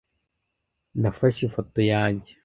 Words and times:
Nafashe 1.01 1.41
ifoto 1.47 1.79
yanjye. 1.93 2.31